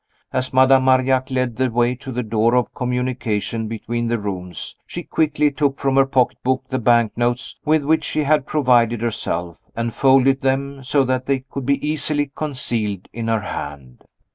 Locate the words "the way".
1.57-1.93